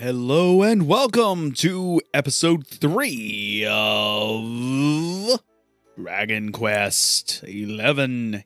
[0.00, 5.40] Hello and welcome to episode 3 of
[5.96, 8.44] Dragon Quest 11.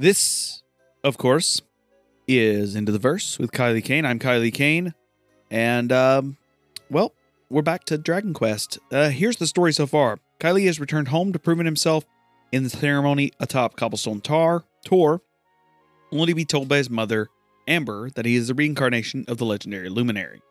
[0.00, 0.64] This,
[1.04, 1.62] of course,
[2.26, 4.04] is Into the Verse with Kylie Kane.
[4.04, 4.94] I'm Kylie Kane.
[5.48, 6.36] And, um,
[6.90, 7.14] well,
[7.48, 8.80] we're back to Dragon Quest.
[8.90, 12.04] Uh, here's the story so far Kylie has returned home to proving himself
[12.50, 15.22] in the ceremony atop Cobblestone Tar, Tor,
[16.10, 17.28] only to be told by his mother
[17.66, 20.42] Amber that he is the reincarnation of the legendary luminary.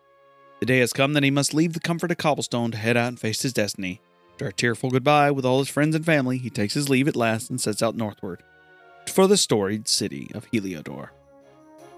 [0.60, 3.08] The day has come that he must leave the comfort of Cobblestone to head out
[3.08, 4.00] and face his destiny.
[4.34, 7.16] After a tearful goodbye with all his friends and family, he takes his leave at
[7.16, 8.42] last and sets out northward
[9.08, 11.08] for the storied city of Heliodor.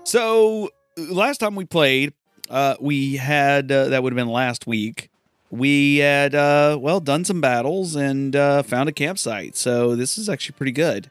[0.05, 2.12] So, last time we played,
[2.51, 5.10] uh, we had, uh, that would have been last week,
[5.51, 9.57] we had, uh, well, done some battles and uh, found a campsite.
[9.57, 11.10] So, this is actually pretty good.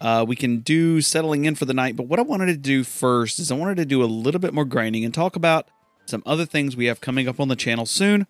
[0.00, 2.84] Uh, we can do settling in for the night, but what I wanted to do
[2.84, 5.68] first is I wanted to do a little bit more grinding and talk about
[6.06, 8.26] some other things we have coming up on the channel soon.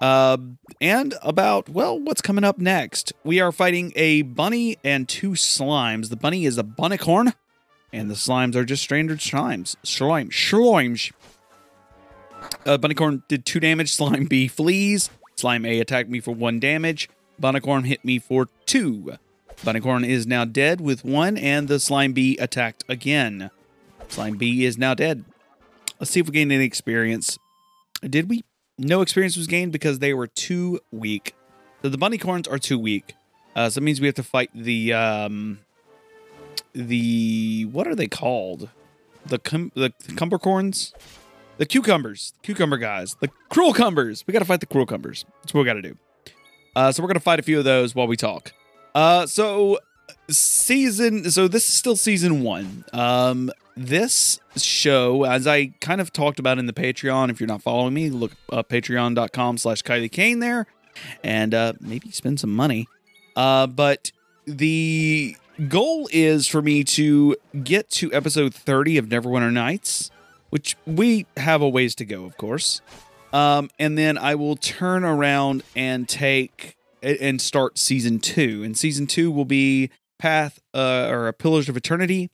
[0.00, 0.36] Uh,
[0.80, 3.12] and about, well, what's coming up next.
[3.24, 6.10] We are fighting a bunny and two slimes.
[6.10, 7.34] The bunny is a bunnicorn,
[7.92, 9.76] and the slimes are just standard slimes.
[9.82, 10.30] Slime.
[10.30, 11.12] Slimes.
[12.64, 13.94] Uh, bunnicorn did two damage.
[13.94, 15.10] Slime B flees.
[15.36, 17.08] Slime A attacked me for one damage.
[17.40, 19.16] Bunnicorn hit me for two.
[19.62, 23.50] Bunnicorn is now dead with one, and the Slime B attacked again.
[24.08, 25.24] Slime B is now dead.
[25.98, 27.38] Let's see if we gained any experience.
[28.02, 28.44] Did we?
[28.78, 31.34] No experience was gained because they were too weak.
[31.82, 33.14] So the Bunnycorns are too weak.
[33.54, 35.60] Uh, so that means we have to fight the um,
[36.74, 38.68] the what are they called?
[39.24, 40.92] The cum the cumbercorns,
[41.56, 44.24] the cucumbers, cucumber guys, the cruel cumbers.
[44.26, 45.24] We got to fight the cruel cumbers.
[45.42, 45.96] That's what we got to do.
[46.76, 48.52] Uh, so we're gonna fight a few of those while we talk.
[48.96, 49.78] Uh, so
[50.30, 51.30] season.
[51.30, 52.82] So this is still season one.
[52.94, 57.28] Um, this show, as I kind of talked about in the Patreon.
[57.28, 60.66] If you're not following me, look up Patreon.com/slash Kylie Kane there,
[61.22, 62.88] and uh, maybe spend some money.
[63.36, 64.12] Uh, but
[64.46, 65.36] the
[65.68, 70.10] goal is for me to get to episode 30 of Neverwinter Nights,
[70.48, 72.80] which we have a ways to go, of course.
[73.34, 76.75] Um, and then I will turn around and take
[77.06, 78.62] and start season two.
[78.64, 82.30] And season two will be Path uh, or Pillars of Eternity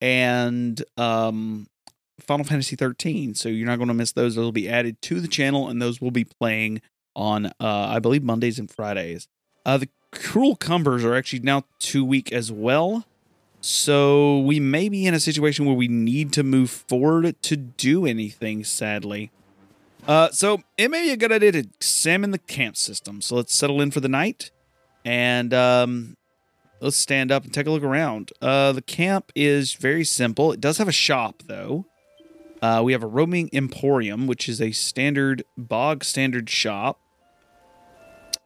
[0.00, 1.66] and um,
[2.20, 3.34] Final Fantasy 13.
[3.34, 4.34] So you're not going to miss those.
[4.34, 6.82] Those will be added to the channel, and those will be playing
[7.14, 9.28] on, uh, I believe, Mondays and Fridays.
[9.64, 13.06] Uh, the Cruel Cumbers are actually now two week as well.
[13.60, 18.04] So we may be in a situation where we need to move forward to do
[18.04, 19.30] anything, sadly.
[20.06, 23.20] Uh, so it may be a good idea to examine the camp system.
[23.20, 24.50] So let's settle in for the night
[25.04, 26.16] and um,
[26.80, 28.32] let's stand up and take a look around.
[28.40, 30.52] Uh, the camp is very simple.
[30.52, 31.86] It does have a shop, though.
[32.60, 37.00] Uh, we have a roaming emporium, which is a standard bog standard shop.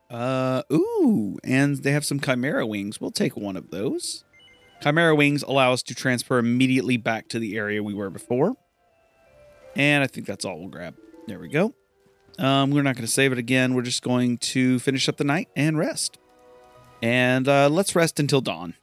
[0.09, 3.00] Uh, ooh, and they have some chimera wings.
[3.00, 4.25] We'll take one of those.
[4.83, 8.55] Chimera wings allow us to transfer immediately back to the area we were before.
[9.75, 10.94] And I think that's all we'll grab.
[11.26, 11.75] There we go.
[12.38, 13.75] Um, we're not going to save it again.
[13.75, 16.19] We're just going to finish up the night and rest.
[17.03, 18.75] And uh, let's rest until dawn.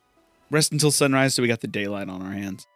[0.51, 2.67] Rest until sunrise so we got the daylight on our hands.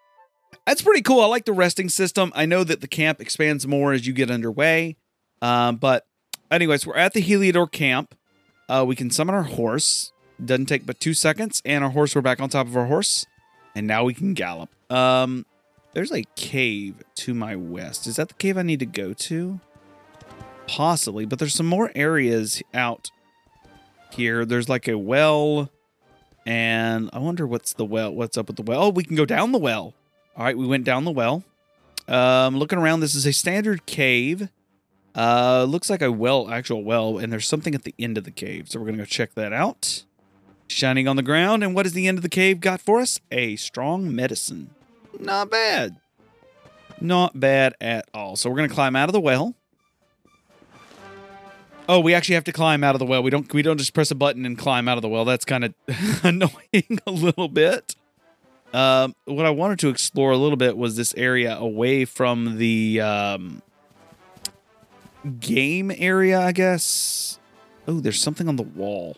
[0.66, 1.22] That's pretty cool.
[1.22, 2.32] I like the resting system.
[2.36, 4.96] I know that the camp expands more as you get underway.
[5.42, 6.06] Um, but,
[6.50, 8.16] anyways, we're at the Heliodor camp.
[8.70, 10.12] Uh, we can summon our horse.
[10.44, 11.62] Doesn't take but two seconds.
[11.66, 13.26] And our horse, we're back on top of our horse.
[13.76, 14.70] And now we can gallop.
[14.92, 15.46] Um,
[15.98, 18.06] there's a cave to my west.
[18.06, 19.60] Is that the cave I need to go to?
[20.68, 23.10] Possibly, but there's some more areas out
[24.12, 24.46] here.
[24.46, 25.72] There's like a well,
[26.46, 28.14] and I wonder what's the well.
[28.14, 28.84] What's up with the well?
[28.84, 29.96] Oh, we can go down the well.
[30.36, 31.44] All right, we went down the well.
[32.08, 34.50] Um, looking around, this is a standard cave.
[35.16, 38.30] Uh, looks like a well, actual well, and there's something at the end of the
[38.30, 38.70] cave.
[38.70, 40.04] So we're gonna go check that out.
[40.68, 43.20] Shining on the ground, and what has the end of the cave got for us?
[43.32, 44.76] A strong medicine.
[45.20, 45.98] Not bad.
[47.00, 48.36] Not bad at all.
[48.36, 49.56] So we're gonna climb out of the well.
[51.90, 53.24] Oh, we actually have to climb out of the well.
[53.24, 55.26] We don't we don't just press a button and climb out of the well.
[55.26, 55.74] That's kind of
[56.24, 57.96] annoying a little bit.
[58.74, 63.00] Um, what I wanted to explore a little bit was this area away from the
[63.00, 63.62] um,
[65.40, 67.40] game area, I guess.
[67.88, 69.16] Oh, there's something on the wall.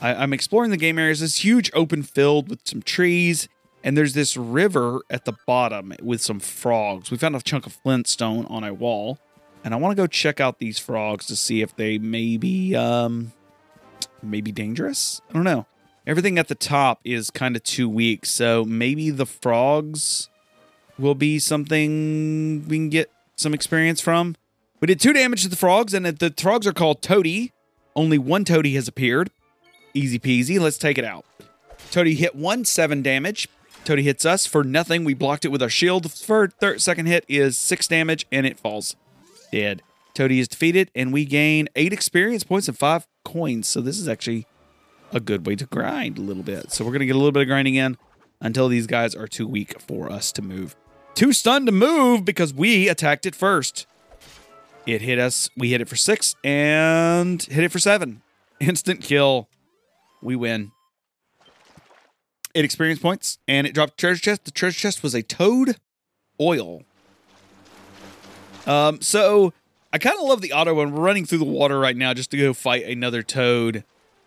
[0.00, 1.20] I, I'm exploring the game areas.
[1.20, 3.48] This huge open field with some trees,
[3.84, 7.10] and there's this river at the bottom with some frogs.
[7.10, 9.18] We found a chunk of flintstone on a wall,
[9.64, 12.74] and I want to go check out these frogs to see if they may be
[12.74, 13.32] um,
[14.22, 15.20] maybe dangerous.
[15.30, 15.66] I don't know.
[16.06, 20.28] Everything at the top is kind of too weak, so maybe the frogs
[20.98, 24.36] will be something we can get some experience from.
[24.80, 27.52] We did two damage to the frogs, and the frogs are called Toady.
[27.94, 29.30] Only one Toady has appeared.
[29.94, 30.60] Easy peasy.
[30.60, 31.24] Let's take it out.
[31.90, 33.48] Toady hit one, seven damage.
[33.86, 35.04] Toady hits us for nothing.
[35.04, 36.10] We blocked it with our shield.
[36.10, 38.96] For third, second hit is six damage, and it falls
[39.52, 39.80] dead.
[40.12, 43.68] Toady is defeated, and we gain eight experience points and five coins.
[43.68, 44.44] So this is actually
[45.12, 46.72] a good way to grind a little bit.
[46.72, 47.96] So we're to get a little bit of grinding in
[48.40, 50.74] until these guys are too weak for us to move.
[51.14, 53.86] Too stunned to move because we attacked it first.
[54.84, 55.48] It hit us.
[55.56, 58.22] We hit it for six and hit it for seven.
[58.60, 59.48] Instant kill.
[60.20, 60.72] We win.
[62.56, 64.46] Eight experience points and it dropped treasure chest.
[64.46, 65.76] The treasure chest was a toad
[66.40, 66.84] oil.
[68.66, 69.52] Um, so
[69.92, 72.30] I kind of love the auto when we're running through the water right now just
[72.30, 73.84] to go fight another toad.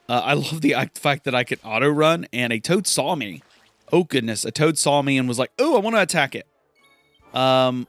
[0.08, 3.42] Uh, I love the fact that I could auto run and a toad saw me.
[3.92, 6.46] Oh goodness, a toad saw me and was like, "Oh, I want to attack it."
[7.34, 7.88] Um,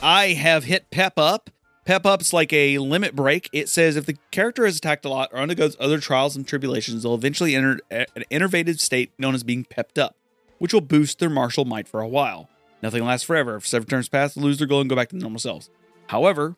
[0.00, 1.50] I have hit Pep Up.
[1.90, 3.50] Pep Up's like a limit break.
[3.52, 7.02] It says if the character is attacked a lot or undergoes other trials and tribulations,
[7.02, 10.14] they'll eventually enter an innervated state known as being pepped up,
[10.58, 12.48] which will boost their martial might for a while.
[12.80, 13.56] Nothing lasts forever.
[13.56, 15.68] If seven turns pass, they lose their glow and go back to normal selves.
[16.06, 16.54] However,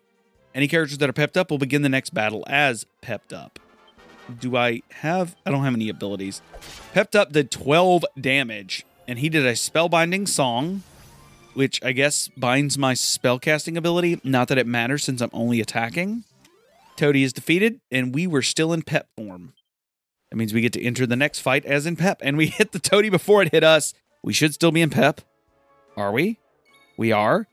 [0.54, 3.58] any characters that are pepped up will begin the next battle as pepped up.
[4.38, 5.34] Do I have?
[5.46, 6.42] I don't have any abilities.
[6.92, 10.82] Pepped up did 12 damage, and he did a spellbinding song,
[11.54, 14.20] which I guess binds my spellcasting ability.
[14.24, 16.24] Not that it matters since I'm only attacking.
[16.96, 19.54] Toady is defeated, and we were still in pep form.
[20.30, 22.72] That means we get to enter the next fight as in pep, and we hit
[22.72, 23.94] the Toady before it hit us.
[24.22, 25.20] We should still be in pep.
[25.96, 26.38] Are we?
[26.96, 27.48] We are.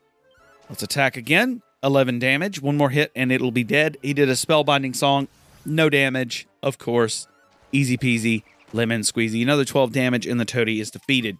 [0.68, 1.62] Let's attack again.
[1.82, 2.60] 11 damage.
[2.60, 3.96] One more hit, and it'll be dead.
[4.02, 5.28] He did a spellbinding song.
[5.64, 7.26] No damage, of course.
[7.72, 8.42] Easy peasy,
[8.72, 9.42] lemon squeezy.
[9.42, 11.38] Another 12 damage, and the Toady is defeated.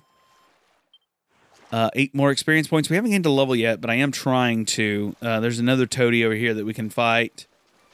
[1.73, 2.91] Uh, eight more experience points.
[2.91, 5.15] We haven't gained a level yet, but I am trying to.
[5.23, 7.47] Uh, there's another Toady over here that we can fight.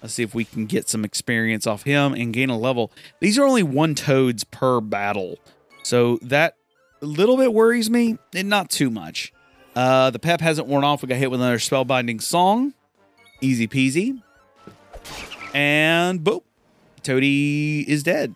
[0.03, 2.91] Let's see if we can get some experience off him and gain a level.
[3.21, 5.39] These are only one Toads per battle.
[5.83, 6.57] So that
[7.03, 9.33] a little bit worries me, and not too much.
[9.75, 11.03] Uh, the pep hasn't worn off.
[11.03, 12.73] We got hit with another spellbinding song.
[13.43, 14.23] Easy peasy.
[15.53, 16.43] And boop.
[17.03, 18.35] Toady is dead.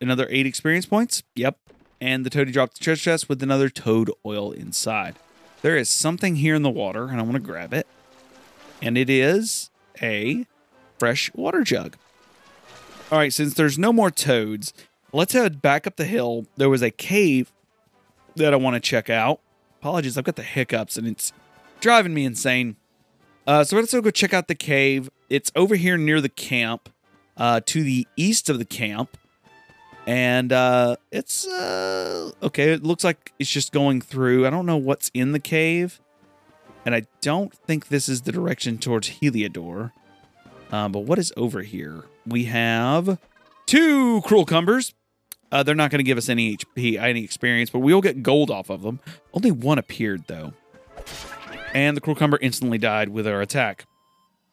[0.00, 1.22] Another eight experience points.
[1.34, 1.58] Yep.
[2.00, 5.16] And the Toady dropped the treasure chest with another toad oil inside.
[5.62, 7.86] There is something here in the water, and I want to grab it.
[8.82, 9.70] And it is
[10.02, 10.46] a
[10.98, 11.96] fresh water jug.
[13.10, 14.72] All right, since there's no more toads,
[15.12, 16.46] let's head back up the hill.
[16.56, 17.52] There was a cave
[18.34, 19.40] that I want to check out.
[19.80, 21.32] Apologies, I've got the hiccups and it's
[21.80, 22.76] driving me insane.
[23.46, 25.08] Uh, so let's go check out the cave.
[25.30, 26.88] It's over here near the camp,
[27.36, 29.16] uh, to the east of the camp.
[30.06, 32.72] And uh, it's uh, okay.
[32.72, 34.46] It looks like it's just going through.
[34.46, 36.00] I don't know what's in the cave,
[36.84, 39.90] and I don't think this is the direction towards Heliodor.
[40.70, 42.04] Uh, but what is over here?
[42.24, 43.18] We have
[43.66, 44.94] two cruel cumbers.
[45.50, 48.22] Uh, they're not going to give us any HP, any experience, but we will get
[48.22, 49.00] gold off of them.
[49.32, 50.54] Only one appeared though,
[51.74, 53.86] and the cruel cumber instantly died with our attack.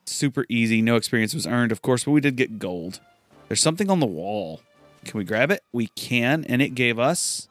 [0.06, 3.00] Super easy, no experience was earned, of course, but we did get gold.
[3.48, 4.62] There's something on the wall.
[5.06, 5.64] Can we grab it?
[5.72, 7.48] We can, and it gave us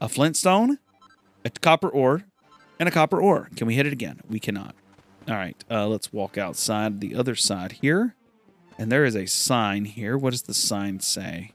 [0.00, 0.78] a flintstone,
[1.44, 2.24] a copper ore,
[2.78, 3.48] and a copper ore.
[3.56, 4.20] Can we hit it again?
[4.28, 4.74] We cannot.
[5.28, 8.14] All right, uh, let's walk outside the other side here.
[8.76, 10.18] And there is a sign here.
[10.18, 11.52] What does the sign say?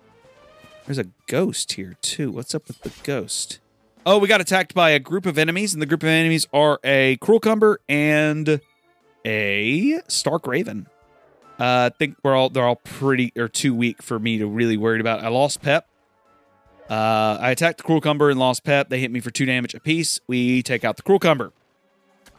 [0.85, 2.31] There's a ghost here, too.
[2.31, 3.59] What's up with the ghost?
[4.05, 6.79] Oh, we got attacked by a group of enemies, and the group of enemies are
[6.83, 8.61] a Cruel Cumber and
[9.25, 10.87] a Stark Raven.
[11.59, 14.77] Uh, I think we're all they're all pretty or too weak for me to really
[14.77, 15.21] worry about.
[15.23, 15.87] I lost Pep.
[16.89, 18.89] Uh, I attacked the Cruel Cumber and lost Pep.
[18.89, 20.19] They hit me for two damage apiece.
[20.25, 21.51] We take out the Cruel Cumber.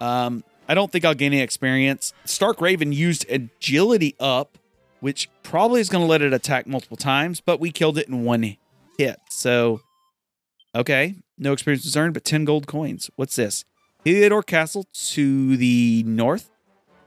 [0.00, 2.14] Um, I don't think I'll gain any experience.
[2.24, 4.56] Stark Raven used agility up,
[5.00, 8.24] which probably is going to let it attack multiple times, but we killed it in
[8.24, 8.56] one
[8.98, 9.20] hit.
[9.28, 9.82] So,
[10.74, 13.10] okay, no experience was earned, but 10 gold coins.
[13.16, 13.64] What's this?
[14.04, 16.50] Heliodor Castle to the north,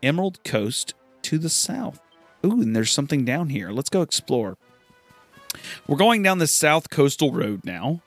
[0.03, 0.93] Emerald Coast
[1.34, 2.00] to the south.
[2.46, 3.72] Ooh, and there's something down here.
[3.72, 4.56] Let's go explore.
[5.88, 8.02] We're going down the south coastal road now.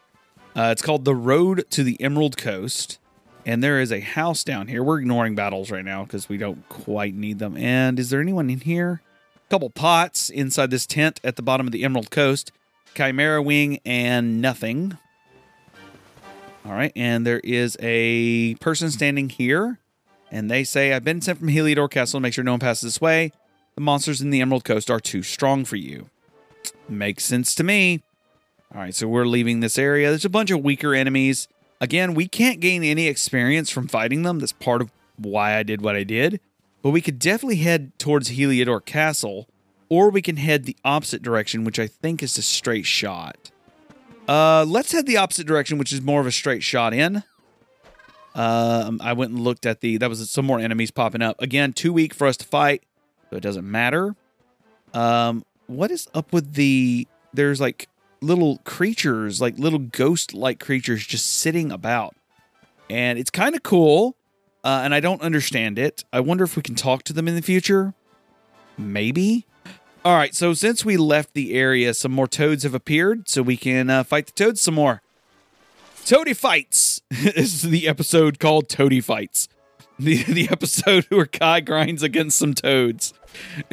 [0.55, 2.99] Uh, it's called the Road to the Emerald Coast.
[3.45, 4.83] And there is a house down here.
[4.83, 7.57] We're ignoring battles right now because we don't quite need them.
[7.57, 9.03] And is there anyone in here?
[9.37, 12.53] A couple pots inside this tent at the bottom of the Emerald Coast.
[12.95, 14.99] Chimera Wing and nothing.
[16.65, 16.93] All right.
[16.95, 19.81] And there is a person standing here.
[20.31, 22.83] And they say, I've been sent from Heliodor Castle to make sure no one passes
[22.83, 23.33] this way.
[23.75, 26.11] The monsters in the Emerald Coast are too strong for you.
[26.89, 28.03] Makes sense to me.
[28.75, 30.09] All right, so we're leaving this area.
[30.09, 31.47] There's a bunch of weaker enemies.
[31.81, 34.39] Again, we can't gain any experience from fighting them.
[34.39, 36.41] That's part of why I did what I did,
[36.83, 39.49] but we could definitely head towards Heliodor Castle,
[39.89, 43.51] or we can head the opposite direction, which I think is a straight shot.
[44.29, 47.23] Uh, let's head the opposite direction, which is more of a straight shot in.
[48.37, 49.97] Um, I went and looked at the.
[49.97, 51.73] That was some more enemies popping up again.
[51.73, 52.85] Too weak for us to fight,
[53.31, 54.15] so it doesn't matter.
[54.93, 57.09] Um, what is up with the?
[57.33, 57.89] There's like
[58.21, 62.15] little creatures, like little ghost-like creatures, just sitting about,
[62.91, 64.17] and it's kind of cool.
[64.63, 66.05] Uh, and I don't understand it.
[66.13, 67.95] I wonder if we can talk to them in the future.
[68.77, 69.47] Maybe.
[70.05, 70.35] All right.
[70.35, 74.03] So since we left the area, some more toads have appeared, so we can uh,
[74.03, 75.03] fight the toads some more.
[76.07, 77.03] Toady Fights.
[77.11, 79.49] this is the episode called Toady Fights.
[79.99, 83.13] The, the episode where Kai grinds against some toads.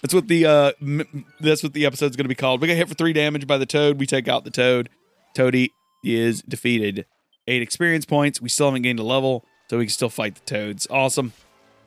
[0.00, 2.62] that's what the uh m- that's what the episode's going to be called.
[2.62, 4.88] We get hit for 3 damage by the toad, we take out the toad.
[5.34, 5.70] Toady
[6.02, 7.04] is defeated.
[7.46, 8.40] 8 experience points.
[8.40, 10.86] We still haven't gained a level, so we can still fight the toads.
[10.88, 11.34] Awesome.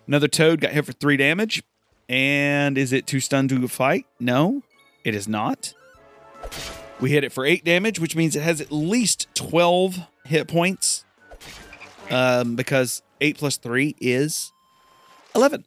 [0.05, 1.63] Another toad got hit for 3 damage.
[2.07, 4.05] And is it too stunned to fight?
[4.19, 4.61] No,
[5.03, 5.73] it is not.
[6.99, 11.05] We hit it for 8 damage, which means it has at least 12 hit points.
[12.09, 14.51] Um, because 8 plus 3 is
[15.35, 15.65] 11.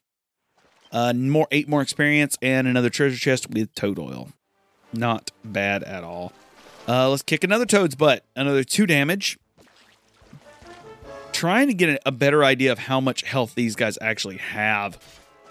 [0.90, 4.30] Uh, more 8 more experience and another treasure chest with toad oil.
[4.92, 6.32] Not bad at all.
[6.86, 8.24] Uh, let's kick another toad's butt.
[8.36, 9.38] Another 2 damage.
[11.32, 14.98] Trying to get a better idea of how much health these guys actually have.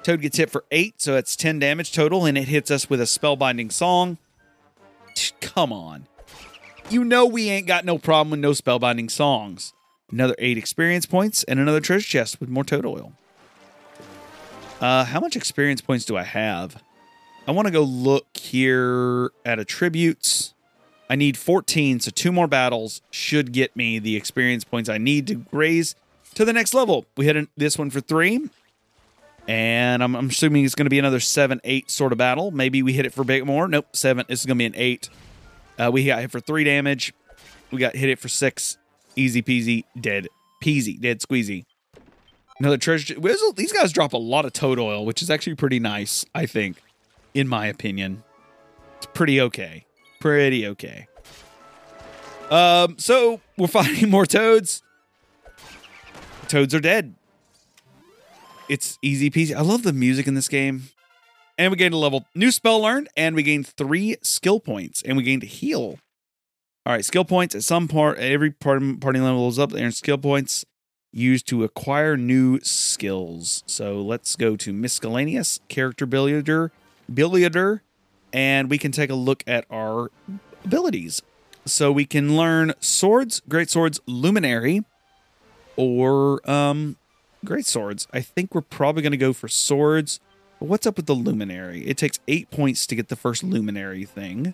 [0.03, 3.01] Toad gets hit for 8, so that's 10 damage total, and it hits us with
[3.01, 4.17] a spellbinding song.
[5.39, 6.07] Come on.
[6.89, 9.73] You know we ain't got no problem with no spellbinding songs.
[10.11, 13.13] Another eight experience points and another treasure chest with more toad oil.
[14.81, 16.81] Uh, how much experience points do I have?
[17.47, 20.53] I want to go look here at attributes.
[21.09, 25.27] I need 14, so two more battles should get me the experience points I need
[25.27, 25.95] to raise
[26.35, 27.05] to the next level.
[27.17, 28.49] We hit this one for three,
[29.47, 32.51] and I'm, I'm assuming it's going to be another 7 8 sort of battle.
[32.51, 33.67] Maybe we hit it for a bit more.
[33.67, 34.25] Nope, 7.
[34.27, 35.09] This is going to be an 8.
[35.77, 37.13] Uh, we got hit for 3 damage.
[37.71, 38.77] We got hit it for 6.
[39.15, 40.27] Easy peasy, dead
[40.63, 41.65] peasy, dead squeezy.
[42.59, 43.15] Another treasure.
[43.55, 46.81] These guys drop a lot of toad oil, which is actually pretty nice, I think,
[47.33, 48.23] in my opinion.
[48.97, 49.85] It's pretty okay.
[50.19, 51.07] Pretty okay.
[52.51, 54.83] Um, so we're finding more toads.
[56.47, 57.15] Toads are dead
[58.71, 59.53] it's easy peasy.
[59.53, 60.83] I love the music in this game.
[61.57, 65.17] And we gained a level new spell learned, and we gained three skill points, and
[65.17, 65.99] we gained heal.
[66.85, 70.17] All right, skill points at some part, every part party levels up there, and skill
[70.17, 70.65] points
[71.11, 73.61] used to acquire new skills.
[73.67, 76.71] So let's go to miscellaneous character billiarder,
[77.13, 77.83] billiarder,
[78.31, 80.09] and we can take a look at our
[80.63, 81.21] abilities.
[81.65, 84.85] So we can learn swords, great swords, luminary,
[85.75, 86.95] or um,
[87.43, 88.07] Great swords.
[88.13, 90.19] I think we're probably going to go for swords.
[90.59, 91.87] But what's up with the luminary?
[91.87, 94.53] It takes eight points to get the first luminary thing.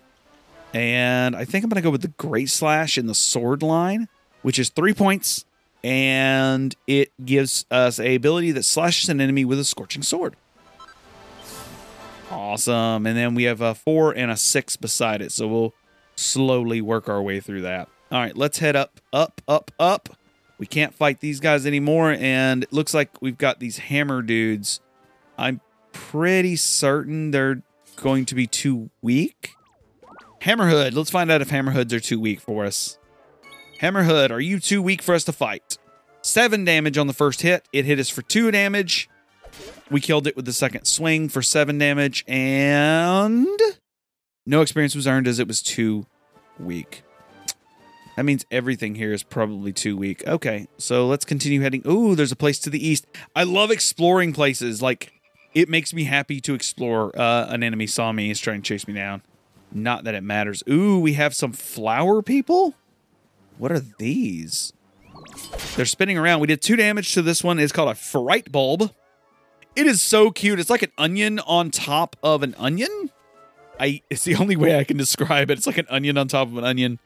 [0.72, 4.08] And I think I'm going to go with the great slash in the sword line,
[4.42, 5.44] which is three points.
[5.84, 10.34] And it gives us a ability that slashes an enemy with a scorching sword.
[12.30, 13.06] Awesome.
[13.06, 15.30] And then we have a four and a six beside it.
[15.30, 15.74] So we'll
[16.16, 17.88] slowly work our way through that.
[18.10, 20.08] All right, let's head up, up, up, up
[20.58, 24.80] we can't fight these guys anymore, and it looks like we've got these hammer dudes.
[25.36, 25.60] I'm
[25.92, 27.62] pretty certain they're
[27.96, 29.52] going to be too weak.
[30.42, 32.98] Hammerhood, let's find out if Hammerhoods are too weak for us.
[33.80, 35.78] Hammerhood, are you too weak for us to fight?
[36.22, 37.66] Seven damage on the first hit.
[37.72, 39.08] It hit us for two damage.
[39.90, 43.46] We killed it with the second swing for seven damage, and
[44.44, 46.06] no experience was earned as it was too
[46.58, 47.02] weak.
[48.18, 50.26] That means everything here is probably too weak.
[50.26, 51.82] Okay, so let's continue heading.
[51.86, 53.06] Ooh, there's a place to the east.
[53.36, 54.82] I love exploring places.
[54.82, 55.12] Like,
[55.54, 57.16] it makes me happy to explore.
[57.16, 58.26] Uh, an enemy saw me.
[58.26, 59.22] He's trying to chase me down.
[59.70, 60.64] Not that it matters.
[60.68, 62.74] Ooh, we have some flower people?
[63.56, 64.72] What are these?
[65.76, 66.40] They're spinning around.
[66.40, 67.60] We did two damage to this one.
[67.60, 68.92] It's called a fright bulb.
[69.76, 70.58] It is so cute.
[70.58, 73.12] It's like an onion on top of an onion.
[73.78, 75.58] I it's the only way I can describe it.
[75.58, 76.98] It's like an onion on top of an onion.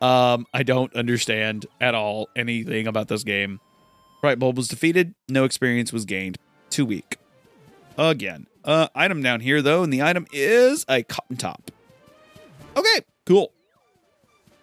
[0.00, 3.60] Um, I don't understand at all anything about this game.
[4.20, 5.14] Fright Bulb was defeated.
[5.28, 6.38] No experience was gained.
[6.70, 7.18] Too weak.
[7.98, 8.46] Again.
[8.64, 11.70] Uh, item down here, though, and the item is a cotton top.
[12.76, 13.52] Okay, cool.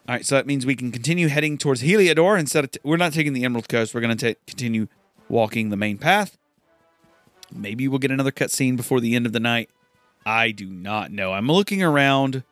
[0.07, 2.71] All right, so that means we can continue heading towards Heliodor instead of...
[2.83, 3.93] we're not taking the Emerald Coast.
[3.93, 4.87] We're going to continue
[5.27, 6.37] walking the main path.
[7.51, 9.69] Maybe we'll get another cutscene before the end of the night.
[10.25, 11.33] I do not know.
[11.33, 12.43] I'm looking around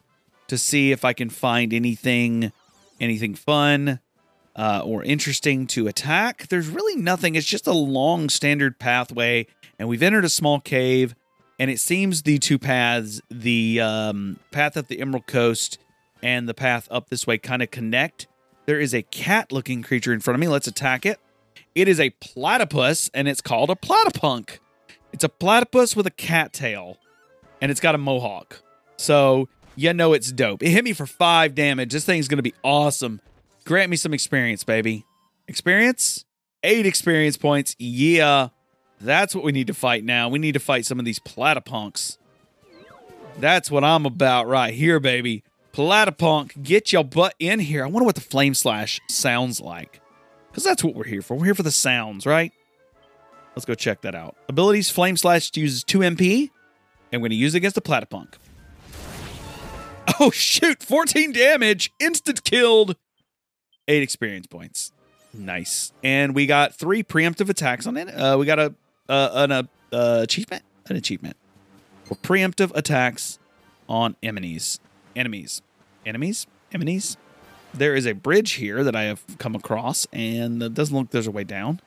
[0.47, 2.51] to see if I can find anything
[2.99, 3.99] anything fun.
[4.55, 6.47] uh, or interesting to attack.
[6.47, 7.35] There's really nothing.
[7.35, 9.47] It's just a long standard pathway,
[9.77, 11.15] and we've entered a small cave.
[11.57, 15.77] And it seems the two paths, the um, path up the Emerald Coast
[16.21, 18.27] and the path up this way, kind of connect.
[18.65, 20.47] There is a cat-looking creature in front of me.
[20.47, 21.17] Let's attack it.
[21.73, 24.59] It is a platypus, and it's called a platypunk.
[25.13, 26.97] It's a platypus with a cat tail,
[27.61, 28.61] and it's got a mohawk.
[28.97, 30.63] So you know it's dope.
[30.63, 31.91] It hit me for five damage.
[31.91, 33.21] This thing's gonna be awesome.
[33.65, 35.05] Grant me some experience, baby.
[35.47, 36.25] Experience?
[36.63, 37.75] Eight experience points.
[37.79, 38.49] Yeah.
[39.01, 40.29] That's what we need to fight now.
[40.29, 42.17] We need to fight some of these platypunks.
[43.37, 45.43] That's what I'm about right here, baby.
[45.73, 47.83] Platypunk, get your butt in here.
[47.83, 49.99] I wonder what the flame slash sounds like.
[50.49, 51.35] Because that's what we're here for.
[51.35, 52.53] We're here for the sounds, right?
[53.55, 54.35] Let's go check that out.
[54.49, 56.49] Abilities Flame Slash uses 2 MP.
[57.11, 58.35] And we're going to use it against the Platypunk.
[60.19, 60.81] Oh, shoot.
[60.81, 61.91] 14 damage.
[61.99, 62.95] Instant killed.
[63.87, 64.93] 8 experience points.
[65.33, 65.91] Nice.
[66.03, 68.07] And we got three preemptive attacks on it.
[68.07, 68.73] Uh, we got a
[69.09, 70.63] uh, an uh, uh, achievement.
[70.87, 71.35] An achievement
[72.05, 73.39] for preemptive attacks
[73.89, 74.79] on enemies.
[75.15, 75.61] Enemies.
[76.05, 76.47] Enemies?
[76.71, 77.17] Enemies?
[77.73, 81.27] There is a bridge here that I have come across, and it doesn't look there's
[81.27, 81.81] a way down.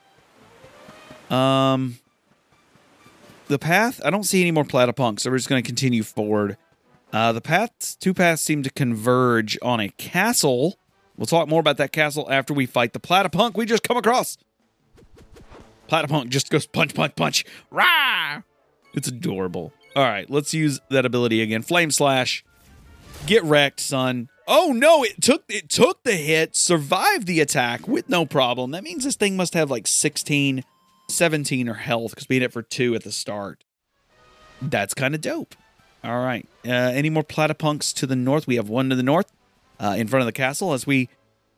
[1.30, 1.98] Um,
[3.46, 6.58] the path, I don't see any more platypunks, so we're just going to continue forward.
[7.12, 10.78] Uh, the paths, two paths seem to converge on a castle.
[11.16, 14.36] We'll talk more about that castle after we fight the platypunk we just come across.
[15.88, 17.44] Platypunk just goes punch, punch, punch.
[17.70, 18.42] Rah!
[18.94, 19.72] It's adorable.
[19.96, 21.62] All right, let's use that ability again.
[21.62, 22.44] Flame slash.
[23.26, 24.28] Get wrecked, son.
[24.46, 28.70] Oh no, it took it took the hit, survived the attack with no problem.
[28.70, 30.64] That means this thing must have like 16
[31.10, 33.64] 17 or health because we hit it for two at the start.
[34.60, 35.54] That's kind of dope.
[36.04, 36.46] All right.
[36.66, 38.46] Uh, any more platypunks to the north?
[38.46, 39.30] We have one to the north
[39.80, 41.08] uh, in front of the castle as we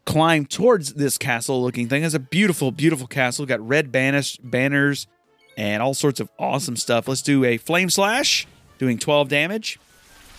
[0.07, 2.05] climb towards this castle looking thing.
[2.05, 3.47] It's a beautiful, beautiful castle.
[3.47, 5.07] Got red banish, banners
[5.57, 7.07] and all sorts of awesome stuff.
[7.07, 8.47] Let's do a flame slash,
[8.79, 9.79] doing 12 damage.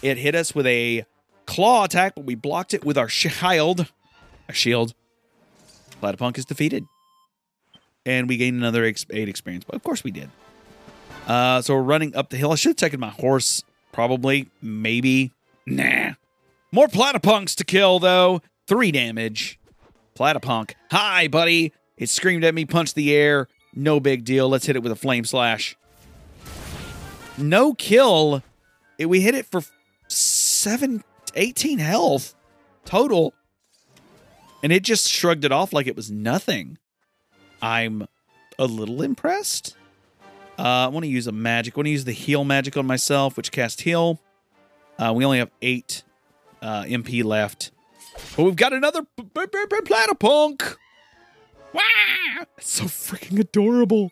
[0.01, 1.05] It hit us with a
[1.45, 3.91] claw attack, but we blocked it with our shield.
[4.49, 4.95] Our shield.
[6.01, 6.85] Platypunk is defeated
[8.05, 9.63] and we gained another eight experience.
[9.65, 10.29] But of course we did.
[11.27, 12.51] Uh, so we're running up the hill.
[12.51, 15.31] I should have taken my horse, probably, maybe.
[15.65, 16.11] Nah.
[16.71, 18.41] More platypunks to kill, though.
[18.67, 19.59] Three damage.
[20.17, 20.73] Platypunk.
[20.91, 21.73] Hi, buddy.
[21.97, 23.47] It screamed at me, punched the air.
[23.73, 24.49] No big deal.
[24.49, 25.75] Let's hit it with a flame slash.
[27.37, 28.43] No kill.
[28.99, 29.61] We hit it for
[30.07, 31.03] 7,
[31.35, 32.35] 18 health
[32.85, 33.33] total.
[34.63, 36.77] And it just shrugged it off like it was nothing.
[37.61, 38.07] I'm
[38.59, 39.75] a little impressed.
[40.61, 41.73] Uh, I want to use a magic.
[41.75, 44.21] I want to use the heal magic on myself, which cast heal.
[44.99, 46.03] Uh, we only have eight
[46.61, 47.71] uh, MP left.
[48.37, 50.75] But we've got another platypunk.
[51.73, 51.81] Wow!
[52.59, 54.11] It's so freaking adorable.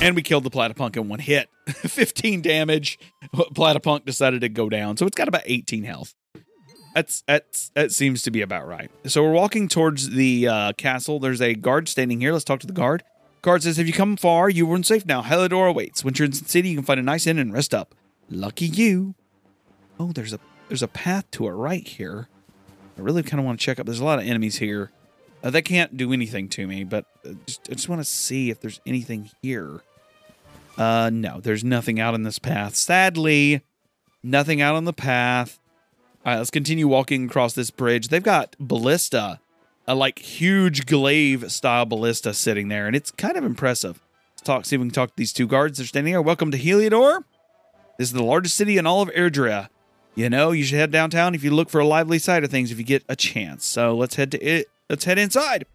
[0.00, 1.50] And we killed the platypunk in one hit.
[1.68, 2.98] 15 damage.
[3.34, 4.96] Platypunk decided to go down.
[4.96, 6.14] So it's got about 18 health.
[6.94, 8.90] That's that's that seems to be about right.
[9.04, 11.20] So we're walking towards the uh, castle.
[11.20, 12.32] There's a guard standing here.
[12.32, 13.02] Let's talk to the guard.
[13.46, 14.50] Guard says, "Have you come far?
[14.50, 15.22] You were safe now.
[15.22, 16.02] Heliodor awaits.
[16.02, 17.94] Once you're in the city, you can find a nice inn and rest up.
[18.28, 19.14] Lucky you."
[20.00, 22.26] Oh, there's a there's a path to a right here.
[22.98, 23.86] I really kind of want to check up.
[23.86, 24.90] There's a lot of enemies here.
[25.44, 27.34] Uh, they can't do anything to me, but uh,
[27.70, 29.80] I just want to see if there's anything here.
[30.76, 32.74] Uh, no, there's nothing out on this path.
[32.74, 33.60] Sadly,
[34.24, 35.60] nothing out on the path.
[36.24, 38.08] All right, let's continue walking across this bridge.
[38.08, 39.38] They've got ballista,
[39.86, 44.00] a like huge glaive style ballista sitting there, and it's kind of impressive.
[44.32, 45.78] Let's talk, see if we can talk to these two guards.
[45.78, 46.22] They're standing here.
[46.22, 47.24] Welcome to Heliodor.
[47.98, 49.68] This is the largest city in all of Erdrea.
[50.14, 52.72] You know, you should head downtown if you look for a lively side of things
[52.72, 53.64] if you get a chance.
[53.64, 54.66] So let's head to it.
[54.88, 55.66] Let's head inside.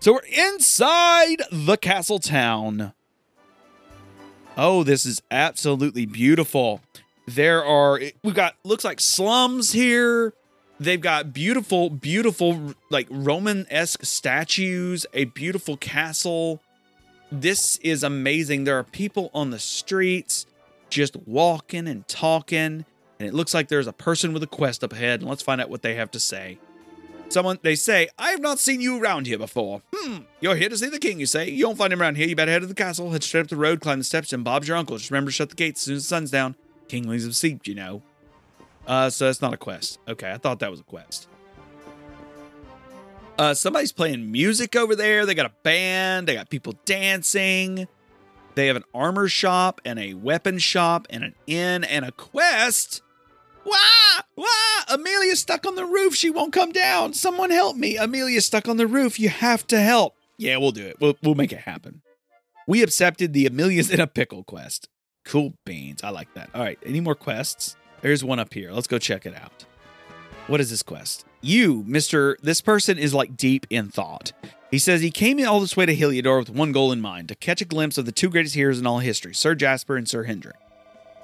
[0.00, 2.92] So we're inside the castle town.
[4.56, 6.80] Oh, this is absolutely beautiful.
[7.26, 10.32] There are we've got looks like slums here.
[10.78, 16.60] They've got beautiful, beautiful like Roman-esque statues, a beautiful castle.
[17.32, 18.64] This is amazing.
[18.64, 20.46] There are people on the streets
[20.90, 22.84] just walking and talking,
[23.18, 25.20] and it looks like there's a person with a quest up ahead.
[25.20, 26.58] And let's find out what they have to say.
[27.28, 29.82] Someone they say, I have not seen you around here before.
[29.92, 31.50] Hmm, you're here to see the king, you say.
[31.50, 32.28] You won't find him around here.
[32.28, 34.44] You better head to the castle, head straight up the road, climb the steps, and
[34.44, 34.96] Bob's your uncle.
[34.96, 36.54] Just remember to shut the gates as soon as the sun's down.
[36.88, 38.02] Kinglings have seeped, you know.
[38.86, 39.98] Uh, so that's not a quest.
[40.06, 41.28] Okay, I thought that was a quest.
[43.38, 45.26] Uh, somebody's playing music over there.
[45.26, 46.26] They got a band.
[46.26, 47.86] They got people dancing.
[48.54, 53.02] They have an armor shop and a weapon shop and an inn and a quest.
[53.66, 54.22] Wah!
[54.36, 54.46] Wah!
[54.88, 56.14] Amelia's stuck on the roof.
[56.14, 57.12] She won't come down.
[57.12, 57.98] Someone help me.
[57.98, 59.20] Amelia's stuck on the roof.
[59.20, 60.14] You have to help.
[60.38, 60.96] Yeah, we'll do it.
[61.00, 62.00] We'll, we'll make it happen.
[62.66, 64.88] We accepted the Amelia's in a Pickle quest.
[65.24, 66.02] Cool beans.
[66.02, 66.50] I like that.
[66.54, 66.78] All right.
[66.86, 67.76] Any more quests?
[68.02, 68.72] There's one up here.
[68.72, 69.64] Let's go check it out.
[70.46, 71.24] What is this quest?
[71.40, 72.36] You, Mr.
[72.40, 74.32] This person is like deep in thought.
[74.70, 77.34] He says he came all this way to Heliodor with one goal in mind to
[77.34, 80.24] catch a glimpse of the two greatest heroes in all history, Sir Jasper and Sir
[80.24, 80.56] Hendrik.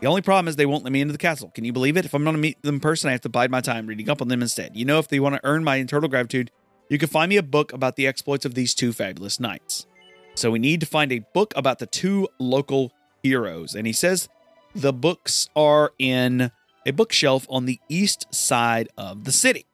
[0.00, 1.52] The only problem is they won't let me into the castle.
[1.54, 2.04] Can you believe it?
[2.04, 4.10] If I'm going to meet them in person, I have to bide my time reading
[4.10, 4.76] up on them instead.
[4.76, 6.50] You know, if they want to earn my eternal gratitude,
[6.88, 9.86] you can find me a book about the exploits of these two fabulous knights.
[10.34, 12.90] So we need to find a book about the two local
[13.22, 13.76] heroes.
[13.76, 14.28] And he says
[14.74, 16.50] the books are in
[16.86, 19.66] a bookshelf on the east side of the city.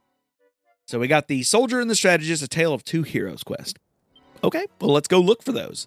[0.86, 3.78] So we got the Soldier and the Strategist, a tale of two heroes quest.
[4.42, 5.86] Okay, well, let's go look for those.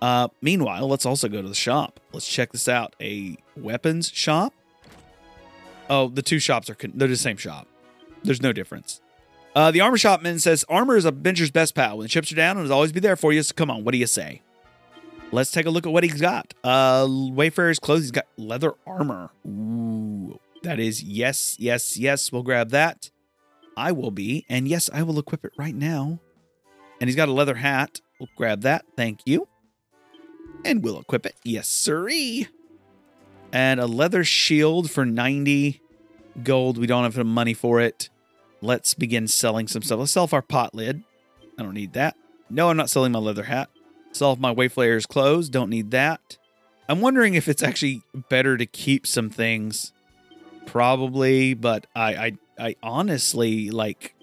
[0.00, 2.00] Uh, meanwhile, let's also go to the shop.
[2.12, 2.96] Let's check this out.
[3.00, 4.54] A weapons shop.
[5.88, 7.66] Oh, the two shops are they're the same shop.
[8.22, 9.00] There's no difference.
[9.54, 11.98] Uh, the armor shopman says armor is a bencher's best pal.
[11.98, 13.42] When the chips are down, it'll always be there for you.
[13.42, 14.42] So come on, what do you say?
[15.32, 16.54] Let's take a look at what he's got.
[16.64, 18.02] Uh, Wayfarer's clothes.
[18.02, 19.30] He's got leather armor.
[19.46, 22.32] Ooh, that is yes, yes, yes.
[22.32, 23.10] We'll grab that.
[23.76, 26.20] I will be, and yes, I will equip it right now.
[27.00, 28.00] And he's got a leather hat.
[28.18, 28.84] We'll grab that.
[28.96, 29.48] Thank you.
[30.64, 31.34] And we'll equip it.
[31.44, 32.48] Yes, siree.
[33.52, 35.80] And a leather shield for 90
[36.42, 36.76] gold.
[36.76, 38.10] We don't have the money for it.
[38.60, 39.98] Let's begin selling some stuff.
[39.98, 41.02] Let's sell off our pot lid.
[41.58, 42.16] I don't need that.
[42.50, 43.70] No, I'm not selling my leather hat.
[44.12, 45.48] Sell off my Wayfarer's clothes.
[45.48, 46.36] Don't need that.
[46.88, 49.92] I'm wondering if it's actually better to keep some things.
[50.70, 54.14] Probably, but I, I, I honestly like.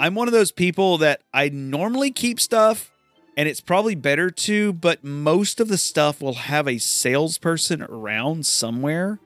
[0.00, 2.90] I'm one of those people that I normally keep stuff,
[3.36, 8.46] and it's probably better to, but most of the stuff will have a salesperson around
[8.46, 9.20] somewhere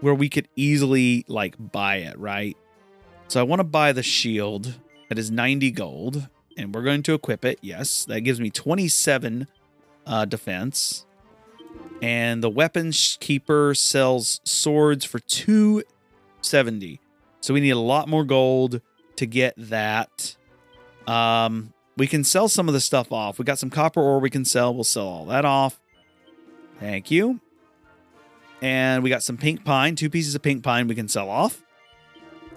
[0.00, 2.56] where we could easily like buy it, right?
[3.28, 7.14] So I want to buy the shield that is 90 gold, and we're going to
[7.14, 7.60] equip it.
[7.62, 9.46] Yes, that gives me 27
[10.06, 11.06] uh, defense.
[12.00, 17.00] And the weapons keeper sells swords for 270.
[17.40, 18.80] So we need a lot more gold
[19.16, 20.36] to get that.
[21.06, 23.38] Um, we can sell some of the stuff off.
[23.38, 24.74] We got some copper ore we can sell.
[24.74, 25.80] We'll sell all that off.
[26.80, 27.40] Thank you.
[28.60, 31.62] And we got some pink pine, two pieces of pink pine we can sell off.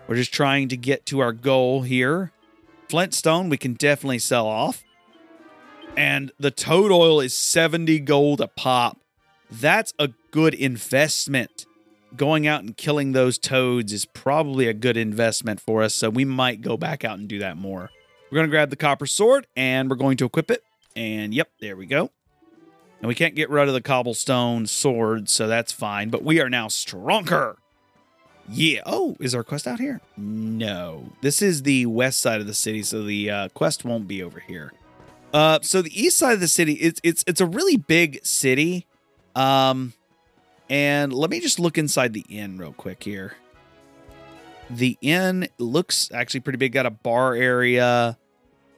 [0.08, 2.32] We're just trying to get to our goal here.
[2.90, 4.84] Flintstone we can definitely sell off.
[5.98, 9.00] And the toad oil is 70 gold a pop.
[9.50, 11.66] That's a good investment.
[12.16, 16.26] Going out and killing those toads is probably a good investment for us, so we
[16.26, 17.90] might go back out and do that more.
[18.30, 20.64] We're going to grab the copper sword and we're going to equip it.
[20.96, 22.12] And yep, there we go.
[23.00, 26.10] And we can't get rid of the cobblestone sword, so that's fine.
[26.10, 27.58] But we are now stronger.
[28.50, 28.82] Yeah.
[28.86, 30.02] Oh, is our quest out here?
[30.18, 31.12] No.
[31.22, 34.40] This is the west side of the city, so the uh, quest won't be over
[34.40, 34.72] here.
[35.34, 38.86] Uh, so the east side of the city, it's it's it's a really big city.
[39.36, 39.94] Um,
[40.70, 43.36] and let me just look inside the inn real quick here.
[44.70, 46.72] The inn looks actually pretty big.
[46.72, 48.18] Got a bar area.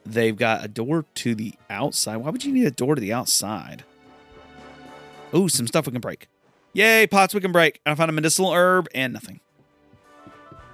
[0.04, 2.16] They've got a door to the outside.
[2.16, 3.84] Why would you need a door to the outside?
[5.32, 6.28] Oh, some stuff we can break.
[6.72, 7.80] Yay, pots we can break.
[7.84, 9.40] I found a medicinal herb and nothing.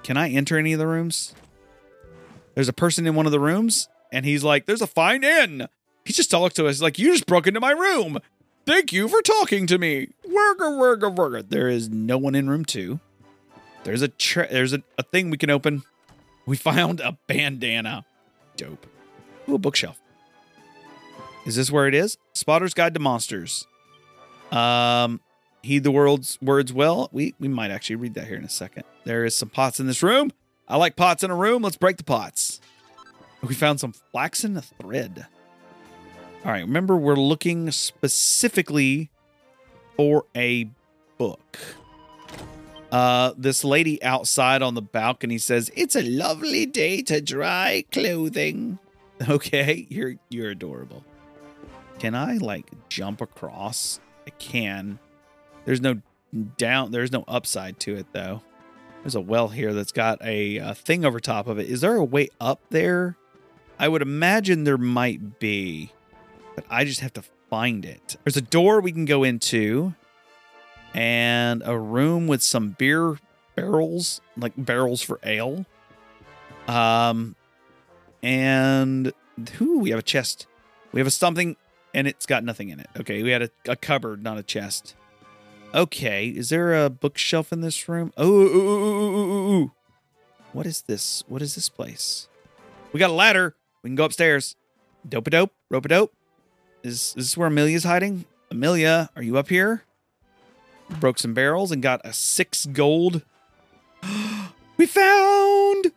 [0.03, 1.33] Can I enter any of the rooms?
[2.53, 5.67] There's a person in one of the rooms, and he's like, There's a fine inn.
[6.05, 8.19] He just talked to us like, You just broke into my room.
[8.65, 10.09] Thank you for talking to me.
[10.27, 11.41] Worker, worker, worker.
[11.43, 12.99] There is no one in room two.
[13.83, 14.11] There's a
[14.49, 15.83] there's a, a thing we can open.
[16.47, 18.05] We found a bandana.
[18.57, 18.87] Dope.
[19.47, 19.99] Ooh, a bookshelf.
[21.45, 22.17] Is this where it is?
[22.33, 23.67] Spotter's Guide to Monsters.
[24.51, 25.21] Um,
[25.61, 27.09] heed the world's words well.
[27.11, 28.83] We we might actually read that here in a second.
[29.03, 30.31] There is some pots in this room.
[30.67, 31.61] I like pots in a room.
[31.61, 32.59] Let's break the pots.
[33.43, 35.27] We found some flaxen thread.
[36.45, 39.09] All right, remember we're looking specifically
[39.97, 40.69] for a
[41.17, 41.57] book.
[42.91, 48.79] Uh, this lady outside on the balcony says, "It's a lovely day to dry clothing."
[49.29, 51.01] Okay, you're you're adorable.
[51.99, 54.01] Can I like jump across?
[54.27, 54.99] I can.
[55.63, 56.01] There's no
[56.57, 56.91] down.
[56.91, 58.41] There's no upside to it though.
[59.03, 61.69] There's a well here that's got a, a thing over top of it.
[61.69, 63.15] Is there a way up there?
[63.79, 65.93] I would imagine there might be,
[66.55, 68.17] but I just have to find it.
[68.23, 69.93] There's a door we can go into,
[70.93, 73.19] and a room with some beer
[73.55, 75.65] barrels, like barrels for ale.
[76.67, 77.35] Um,
[78.23, 79.13] and
[79.57, 80.47] who we have a chest.
[80.91, 81.57] We have a something,
[81.93, 82.87] and it's got nothing in it.
[82.97, 84.95] Okay, we had a, a cupboard, not a chest.
[85.73, 88.13] Okay, is there a bookshelf in this room?
[88.17, 89.71] Oh, ooh.
[90.53, 91.23] What is this?
[91.27, 92.29] What is this place?
[92.93, 93.55] We got a ladder.
[93.83, 94.55] We can go upstairs.
[95.07, 95.51] Dope a dope.
[95.69, 96.14] Rope a dope.
[96.85, 98.25] Is, is this where Amelia's hiding?
[98.51, 99.83] Amelia, are you up here?
[100.99, 103.23] Broke some barrels and got a six gold.
[104.77, 105.91] we found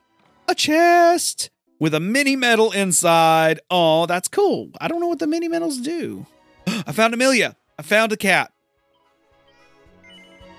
[0.49, 3.61] a chest with a mini medal inside.
[3.71, 4.71] Oh, that's cool.
[4.81, 6.25] I don't know what the mini medals do.
[6.67, 7.55] I found Amelia.
[7.79, 8.51] I found a cat.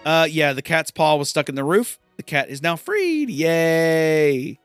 [0.05, 1.97] Uh, yeah, the cat's paw was stuck in the roof.
[2.17, 3.31] The cat is now freed.
[3.31, 4.59] Yay.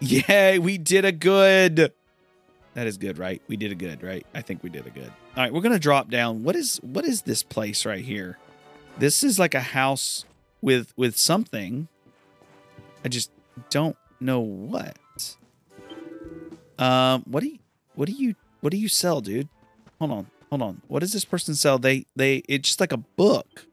[0.00, 1.92] Yay, we did a good.
[2.74, 3.42] That is good, right?
[3.48, 4.24] We did a good, right?
[4.34, 5.12] I think we did a good.
[5.36, 6.44] All right, we're gonna drop down.
[6.44, 8.38] What is what is this place right here?
[8.98, 10.24] This is like a house
[10.60, 11.88] with with something.
[13.04, 13.30] I just
[13.70, 14.96] don't know what.
[16.78, 17.58] Um, what do you
[17.94, 19.48] what do you what do you sell, dude?
[19.98, 20.82] Hold on, hold on.
[20.86, 21.78] What does this person sell?
[21.78, 23.66] They they it's just like a book.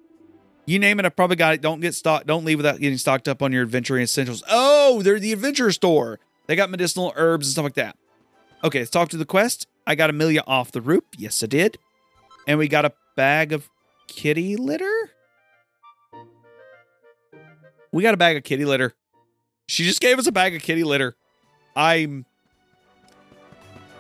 [0.66, 1.62] You name it, I probably got it.
[1.62, 2.28] Don't get stocked.
[2.28, 4.44] Don't leave without getting stocked up on your adventuring essentials.
[4.50, 6.20] Oh, they're the adventure store.
[6.48, 7.96] They got medicinal herbs and stuff like that.
[8.64, 9.68] Okay, let's talk to the quest.
[9.86, 11.04] I got Amelia off the roof.
[11.18, 11.78] Yes, I did.
[12.48, 13.70] And we got a bag of
[14.08, 15.12] kitty litter.
[17.92, 18.94] We got a bag of kitty litter.
[19.68, 21.16] She just gave us a bag of kitty litter.
[21.76, 22.26] I'm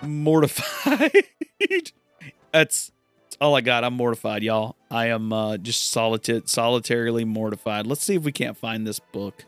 [0.01, 1.11] mortified.
[1.59, 1.91] That's,
[2.51, 2.91] that's
[3.39, 3.83] all I got.
[3.83, 4.75] I'm mortified, y'all.
[4.89, 7.85] I am uh, just solita- solitarily mortified.
[7.85, 9.45] Let's see if we can't find this book.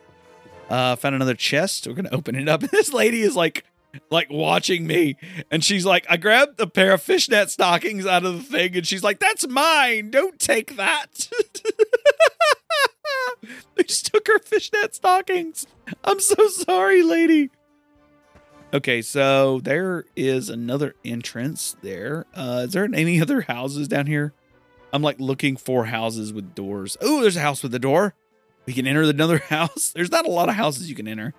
[0.69, 1.87] Uh, found another chest.
[1.87, 2.61] We're gonna open it up.
[2.71, 3.65] this lady is like,
[4.09, 5.17] like watching me,
[5.51, 8.87] and she's like, I grabbed a pair of fishnet stockings out of the thing, and
[8.87, 10.11] she's like, "That's mine.
[10.11, 11.29] Don't take that."
[13.75, 15.67] they just took her fishnet stockings.
[16.03, 17.49] I'm so sorry, lady.
[18.71, 22.27] Okay, so there is another entrance there.
[22.35, 24.33] Uh, is there any other houses down here?
[24.93, 26.95] I'm like looking for houses with doors.
[27.01, 28.13] Oh, there's a house with a door.
[28.65, 29.91] We can enter another house.
[29.95, 31.33] There's not a lot of houses you can enter.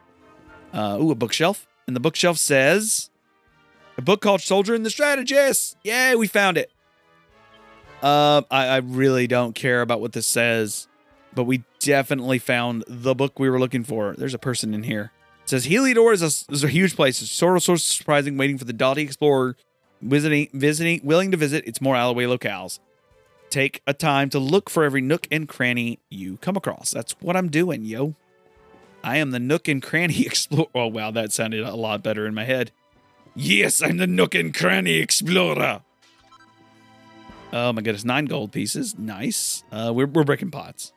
[0.73, 1.67] Uh, ooh, a bookshelf.
[1.91, 3.11] And the bookshelf says
[3.99, 5.77] a book called Soldier and the Strategist.
[5.83, 6.71] Yay, we found it.
[8.01, 10.87] Uh, I, I really don't care about what this says,
[11.35, 14.15] but we definitely found the book we were looking for.
[14.17, 15.11] There's a person in here.
[15.43, 17.21] It says Heliodor is a, is a huge place.
[17.23, 19.57] It's sort of, sort of surprising, waiting for the doughty explorer
[20.01, 22.79] visiting, visiting, willing to visit its more Alloway locales.
[23.49, 26.93] Take a time to look for every nook and cranny you come across.
[26.93, 28.15] That's what I'm doing, yo.
[29.03, 30.69] I am the nook and cranny explorer.
[30.75, 32.71] Oh, wow, that sounded a lot better in my head.
[33.35, 35.83] Yes, I'm the nook and cranny explorer.
[37.53, 38.97] Oh my goodness, nine gold pieces.
[38.99, 39.65] Nice.
[39.73, 40.93] Uh, we're, we're breaking pots.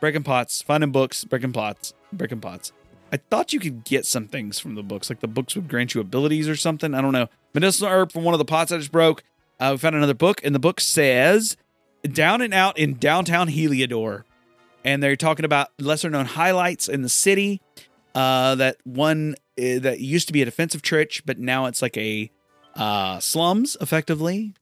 [0.00, 2.72] Breaking pots, finding books, breaking pots, breaking pots.
[3.12, 5.94] I thought you could get some things from the books, like the books would grant
[5.94, 6.92] you abilities or something.
[6.92, 7.28] I don't know.
[7.54, 9.22] Medicinal herb from one of the pots I just broke.
[9.58, 11.56] Uh, we found another book, and the book says
[12.02, 14.24] Down and Out in Downtown Heliodor.
[14.86, 17.60] And they're talking about lesser known highlights in the city.
[18.14, 21.96] Uh, that one uh, that used to be a defensive church, but now it's like
[21.98, 22.30] a
[22.76, 24.54] uh, slums, effectively.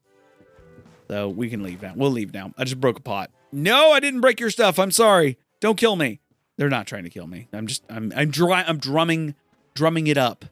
[1.09, 1.93] So we can leave now.
[1.95, 2.53] We'll leave now.
[2.57, 3.31] I just broke a pot.
[3.53, 4.79] No, I didn't break your stuff.
[4.79, 5.39] I'm sorry.
[5.61, 6.21] Don't kill me.
[6.57, 7.49] They're not trying to kill me.
[7.53, 9.35] I'm just I'm I'm dry I'm drumming
[9.75, 10.47] drumming it up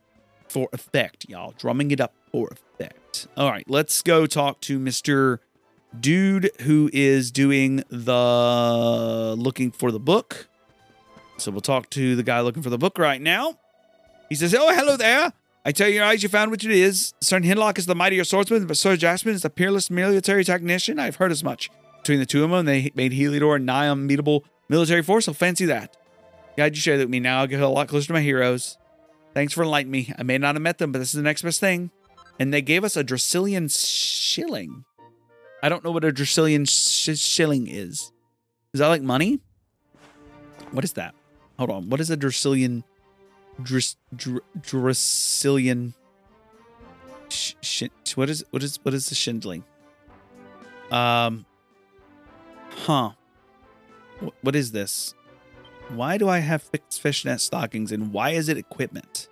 [0.48, 1.54] for effect, y'all.
[1.56, 3.26] Drumming it up for effect.
[3.36, 5.38] All right, let's go talk to Mr.
[5.98, 10.48] Dude who is doing the looking for the book.
[11.38, 13.58] So we'll talk to the guy looking for the book right now.
[14.28, 15.32] He says, "Oh, hello there.
[15.64, 17.14] I tell you your eyes, you found what it is.
[17.20, 20.98] Sir Hinlock is the mightier swordsman, but Sir Jasmine is the peerless military technician.
[20.98, 21.70] I've heard as much.
[21.98, 25.26] Between the two of them, they made Heliodor a nigh unbeatable military force.
[25.26, 25.96] So fancy that.
[26.56, 27.20] Glad you shared that with me.
[27.20, 28.76] Now I'll get a lot closer to my heroes.
[29.34, 30.12] Thanks for enlightening me.
[30.18, 31.90] I may not have met them, but this is the next best thing.
[32.40, 34.84] And they gave us a Dracilian shilling.
[35.62, 38.12] I don't know what a Dracilian sh- shilling is.
[38.72, 39.40] Is that like money?
[40.72, 41.14] What is that?
[41.58, 41.88] Hold on.
[41.90, 42.82] What is a Dracilian?
[43.62, 45.94] Dr- Dr- Dracilian.
[47.28, 47.84] Sh- sh-
[48.16, 49.64] what is what is what is the shindling?
[50.90, 51.46] Um.
[52.70, 53.10] Huh.
[54.20, 55.14] Wh- what is this?
[55.90, 59.28] Why do I have fixed fishnet stockings and why is it equipment?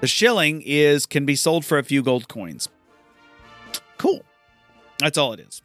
[0.00, 2.68] The shilling is can be sold for a few gold coins.
[3.98, 4.22] Cool.
[5.00, 5.62] That's all it is.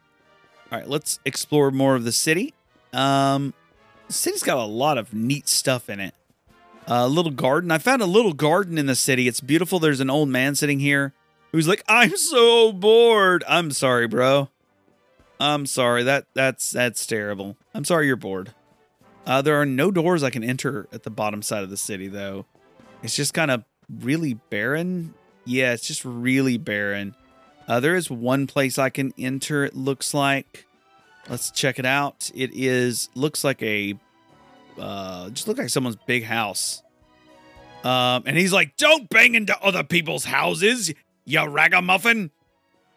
[0.72, 2.54] All right, let's explore more of the city.
[2.92, 3.54] Um,
[4.08, 6.14] the city's got a lot of neat stuff in it.
[6.88, 7.72] A little garden.
[7.72, 9.28] I found a little garden in the city.
[9.28, 9.80] It's beautiful.
[9.80, 11.14] There's an old man sitting here
[11.52, 14.50] who's like, "I'm so bored." I'm sorry, bro.
[15.40, 16.04] I'm sorry.
[16.04, 17.58] That that's that's terrible.
[17.74, 18.54] I'm sorry you're bored.
[19.26, 22.08] Uh, there are no doors I can enter at the bottom side of the city,
[22.08, 22.46] though.
[23.02, 25.16] It's just kind of really barren.
[25.44, 27.16] Yeah, it's just really barren.
[27.68, 29.66] Uh, there is one place I can enter.
[29.66, 30.66] It looks like.
[31.30, 32.30] Let's check it out.
[32.36, 33.96] It is looks like a
[34.80, 36.84] uh, just look like someone's big house.
[37.84, 40.94] Um, and he's like, "Don't bang into other people's houses,
[41.26, 42.32] you ragamuffin."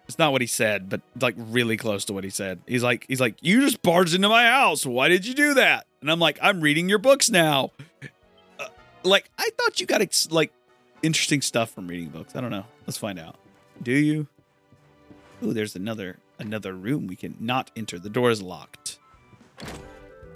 [0.07, 2.61] It's not what he said, but like really close to what he said.
[2.67, 4.85] He's like, he's like, "You just barged into my house.
[4.87, 7.73] Why did you do that?" And I'm like, "I'm reading your books now."
[8.59, 8.69] Uh,
[9.03, 10.53] like, I thought you got ex- like
[11.03, 12.35] interesting stuff from reading books.
[12.35, 12.65] I don't know.
[12.87, 13.37] Let's find out.
[13.83, 14.27] Do you?
[15.43, 17.99] Ooh, there's another another room we can not enter.
[17.99, 18.99] The door is locked.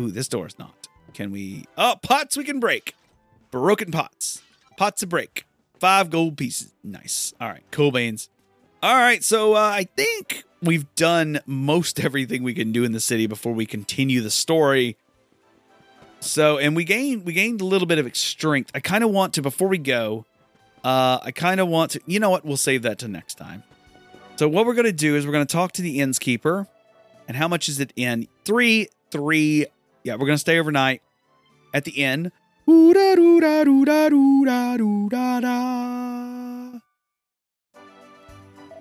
[0.01, 0.89] Ooh, this door is not.
[1.15, 1.65] Can we?
[1.77, 2.95] Oh, pots we can break.
[3.51, 4.43] Broken pots.
[4.77, 5.45] Pots to break.
[5.79, 6.73] Five gold pieces.
[6.83, 7.35] Nice.
[7.41, 8.29] All right, Cobains.
[8.83, 13.01] All right, so uh, I think we've done most everything we can do in the
[13.01, 14.97] city before we continue the story.
[16.21, 18.71] So, and we gained we gained a little bit of strength.
[18.75, 20.25] I kind of want to before we go.
[20.85, 22.01] Uh, I kind of want to.
[22.07, 22.45] You know what?
[22.45, 23.65] We'll save that to next time.
[24.43, 26.67] So what we're going to do is we're going to talk to the innkeeper.
[27.29, 28.27] And how much is it in?
[28.45, 29.67] Three, three.
[30.03, 31.01] Yeah, we're going to stay overnight
[31.73, 32.33] at the inn.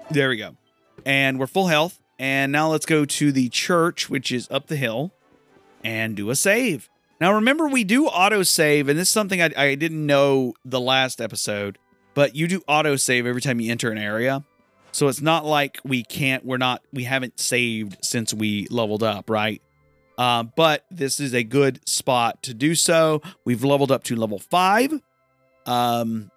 [0.09, 0.57] There we go.
[1.05, 1.99] And we're full health.
[2.17, 5.13] And now let's go to the church, which is up the hill,
[5.83, 6.89] and do a save.
[7.19, 10.81] Now, remember, we do auto save, and this is something I, I didn't know the
[10.81, 11.77] last episode,
[12.15, 14.43] but you do auto save every time you enter an area.
[14.91, 19.29] So it's not like we can't, we're not, we haven't saved since we leveled up,
[19.29, 19.61] right?
[20.17, 23.21] Uh, but this is a good spot to do so.
[23.45, 24.93] We've leveled up to level five.
[25.65, 26.29] Um,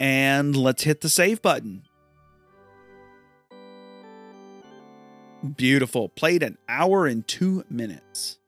[0.00, 1.84] and let's hit the save button.
[5.56, 6.08] Beautiful.
[6.08, 8.38] Played an hour and two minutes.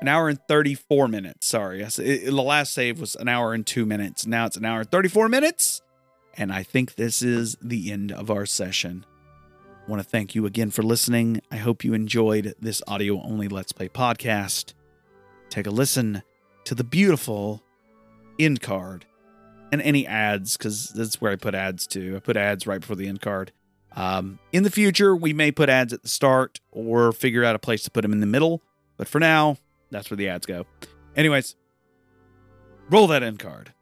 [0.00, 1.46] An hour and 34 minutes.
[1.46, 1.82] Sorry.
[1.82, 4.26] The last save was an hour and two minutes.
[4.26, 5.82] Now it's an hour and 34 minutes.
[6.38, 9.04] And I think this is the end of our session.
[9.84, 11.40] I want to thank you again for listening.
[11.50, 14.74] I hope you enjoyed this audio only Let's Play podcast.
[15.50, 16.22] Take a listen
[16.64, 17.64] to the beautiful
[18.38, 19.04] end card
[19.72, 22.14] and any ads, because that's where I put ads too.
[22.16, 23.50] I put ads right before the end card.
[23.96, 27.58] Um, in the future, we may put ads at the start or figure out a
[27.58, 28.62] place to put them in the middle.
[28.96, 29.56] But for now,
[29.90, 30.66] that's where the ads go.
[31.16, 31.56] Anyways,
[32.90, 33.72] roll that end card.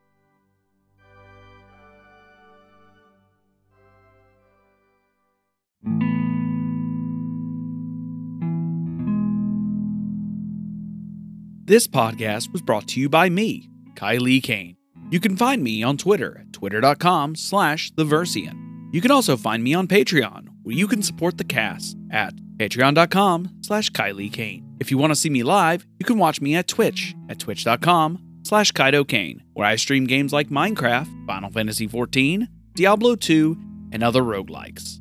[11.67, 14.77] This podcast was brought to you by me, Kylie Kane.
[15.11, 18.89] You can find me on Twitter at twitter.com slash theversian.
[18.93, 23.59] You can also find me on Patreon, where you can support the cast at patreon.com
[23.63, 24.65] slash Kylie Kane.
[24.79, 28.23] If you want to see me live, you can watch me at Twitch at twitch.com
[28.45, 33.59] slash Kaido Kane, where I stream games like Minecraft, Final Fantasy XIV, Diablo 2,
[33.91, 35.01] and other roguelikes.